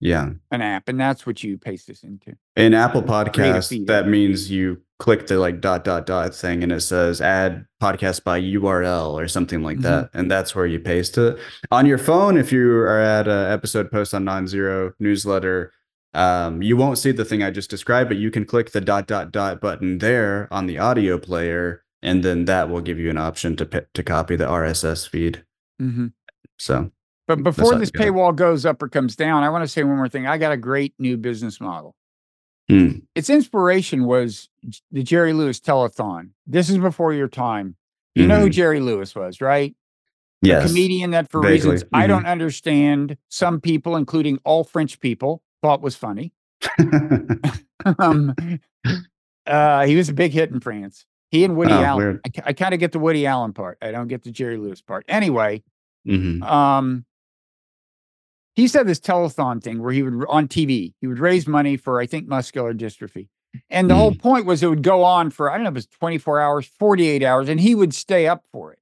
[0.00, 2.34] yeah, an app, and that's what you paste this into.
[2.56, 6.80] in Apple Podcasts, that means you click the like dot dot dot thing, and it
[6.80, 9.82] says add podcast by URL or something like Mhm.
[9.82, 11.38] that, and that's where you paste it
[11.70, 12.36] on your phone.
[12.36, 15.72] If you are at an episode post on Non-Zero newsletter.
[16.14, 19.06] Um, you won't see the thing I just described, but you can click the dot
[19.06, 23.18] dot dot button there on the audio player, and then that will give you an
[23.18, 25.44] option to to copy the RSS feed.
[25.82, 26.12] Mhm.
[26.56, 26.90] So
[27.26, 28.12] But before this you got it.
[28.12, 30.26] paywall goes up or comes down, I want to say one more thing.
[30.26, 31.94] I got a great new business model.
[32.68, 34.48] hmm, Its inspiration was
[34.92, 36.30] the Jerry Lewis telethon.
[36.46, 37.76] This is before your time.
[38.14, 38.52] You know who mhm.
[38.52, 39.74] Jerry Lewis was, right?
[40.42, 41.70] yes, a comedian that for Vaguely.
[41.72, 42.08] reasons I Mhm.
[42.08, 46.32] don't understand, some people, including all French people, thought was funny.
[47.98, 48.34] um,
[49.46, 51.06] uh, he was a big hit in France.
[51.30, 51.98] He and Woody Oh, Allen.
[52.04, 52.20] weird.
[52.44, 53.78] I, kind of get the Woody Allen part.
[53.82, 55.04] I don't get the Jerry Lewis part.
[55.08, 55.62] Anyway,
[56.06, 56.42] Mhm.
[56.42, 57.04] um,
[58.56, 62.00] he said this telethon thing where he would on TV, he would raise money for
[62.00, 63.28] I think muscular dystrophy.
[63.70, 65.76] And the whole point was it would go on for I don't know if it
[65.76, 68.78] was 24 hours, 48 hours, and he would stay up for it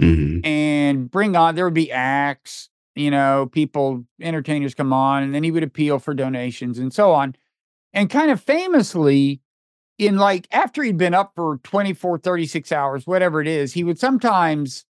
[0.00, 0.44] Mhm.
[0.46, 5.44] and bring on there would be acts you know people entertainers come on and then
[5.44, 7.36] he would appeal for donations and so on
[7.94, 9.40] And kind of famously,
[9.98, 13.98] in like after he'd been up for 24, 36 hours, whatever it is, he would
[13.98, 14.84] sometimes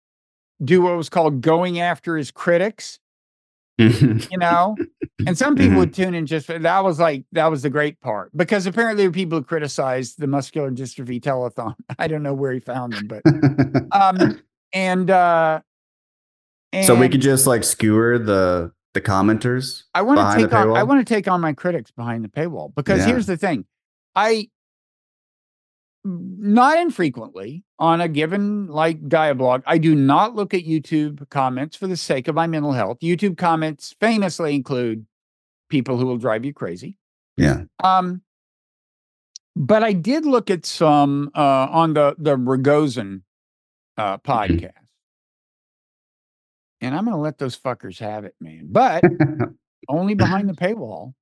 [0.64, 3.00] do what was called going after his critics,
[4.32, 4.76] you know?
[5.26, 5.78] and some people Mhm.
[5.78, 9.04] would tune in just for that was like that was the great part because apparently
[9.04, 11.76] there were people who criticized the muscular dystrophy telethon.
[12.00, 13.24] I don't know where he found them, but
[13.92, 14.40] um
[14.74, 15.62] and uh
[16.84, 19.84] so we could just like skewer the the commenters.
[19.94, 22.74] I want to take on I want to take on my critics behind the paywall
[22.76, 23.08] because Yeah.
[23.08, 23.66] here's the thing.
[24.16, 24.50] I
[26.06, 31.88] not infrequently on a given like dialogue, I do not look at YouTube comments for
[31.88, 33.00] the sake of my mental health.
[33.02, 35.06] YouTube comments famously include
[35.70, 36.97] people who will drive you crazy.
[37.38, 37.64] Yeah.
[37.84, 38.22] Um,
[39.56, 43.22] but I did look at some uh, on the the Ragozin
[43.97, 44.72] uh, podcast,
[46.82, 48.68] and I'm going to let those fuckers have it, man.
[48.72, 49.04] But
[49.89, 51.14] only behind the paywall.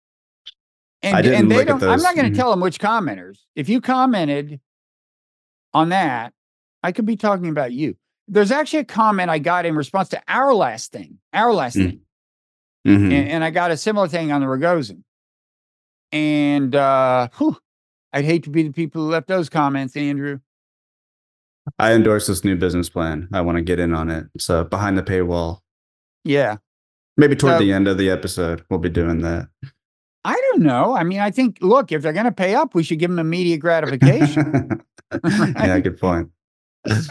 [1.04, 1.90] And, I didn't and they look at don't.
[1.90, 2.36] I'm not going to Mhm.
[2.38, 3.40] tell them which commenters.
[3.56, 4.60] If you commented
[5.74, 6.34] on that,
[6.84, 7.96] I could be talking about you.
[8.28, 11.86] There's actually a comment I got in response to our last thing, our last Mm.
[11.90, 12.02] thing
[12.86, 13.12] Mhm.
[13.14, 15.04] and, and I got a similar thing on the Ragozin.
[16.12, 17.58] And uh, whew,
[18.14, 20.40] I'd hate to be the people who left those comments, Andrew.
[21.78, 23.28] I endorse this new business plan.
[23.34, 24.28] I want to get in on it.
[24.40, 25.60] So behind the paywall,
[26.24, 26.58] Yeah,
[27.18, 29.50] maybe toward So- the end of the episode, we'll be doing that.
[30.28, 30.94] I don't know.
[30.94, 33.18] I mean, I think look, if they're going to pay up, we should give them
[33.18, 34.82] immediate gratification.
[35.24, 36.32] yeah, good point.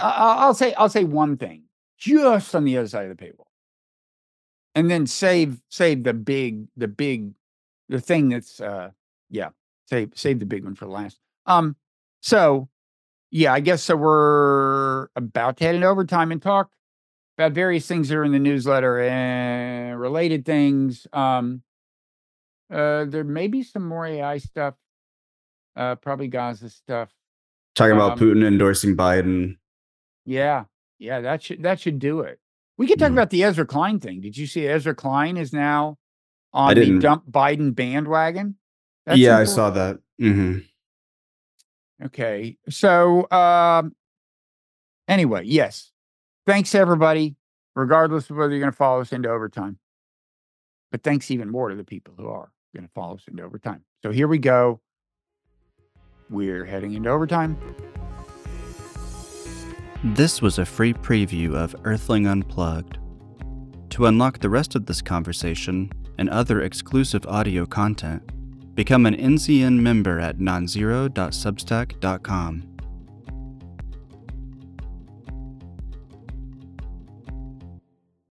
[0.03, 1.63] I'll say I'll say one thing,
[1.97, 3.47] just on the other side of the paywall,
[4.75, 7.33] and then save save the big the big
[7.89, 8.91] the thing that's uh
[9.31, 9.49] yeah
[9.87, 11.19] save save the big one for last.
[11.47, 11.75] Um,
[12.21, 12.69] so
[13.31, 13.97] yeah, I guess so.
[13.97, 16.71] We're about to head into overtime and talk
[17.39, 21.07] about various things that are in the newsletter and related things.
[21.15, 21.63] Um,
[22.71, 24.75] uh, there may be some more AI stuff,
[25.77, 27.11] uh, probably Gaza stuff.
[27.75, 29.59] Talking about Um, Putin endorsing Biden.
[30.25, 30.65] Yeah,
[30.99, 32.41] yeah, that should that should do it.
[32.79, 33.15] We could talk Mhm.
[33.15, 34.21] about the Ezra Klein thing.
[34.21, 35.99] Did you see Ezra Klein is now
[36.53, 38.57] on the dump Biden bandwagon?
[39.05, 40.01] That's yeah, I saw that.
[40.21, 40.59] Mm-hmm.
[42.07, 43.95] Okay, so um,
[45.09, 45.93] anyway, yes,
[46.45, 47.37] thanks everybody,
[47.75, 49.79] regardless of whether you're going to follow us into overtime.
[50.93, 53.83] But thanks even more to the people who are going to follow us into overtime.
[54.03, 54.81] So here we go.
[56.29, 57.57] We're heading into overtime.
[60.05, 62.99] This was a free preview of Earthling Unplugged.
[63.91, 69.79] To unlock the rest of this conversation and other exclusive audio content, become an NZN
[69.81, 72.76] member at nonzero.substack.com.